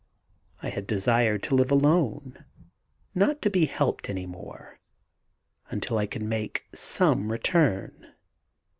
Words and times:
I 0.63 0.69
had 0.69 0.87
desired 0.87 1.43
to 1.43 1.53
live 1.53 1.69
alone, 1.69 2.43
not 3.13 3.39
to 3.43 3.51
be 3.51 3.65
helped 3.65 4.09
any 4.09 4.25
more, 4.25 4.79
until 5.69 5.99
I 5.99 6.07
could 6.07 6.23
make 6.23 6.65
some 6.73 7.31
return. 7.31 8.07